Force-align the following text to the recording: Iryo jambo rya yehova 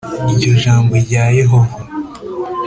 Iryo 0.31 0.51
jambo 0.63 0.93
rya 1.05 1.23
yehova 1.37 1.79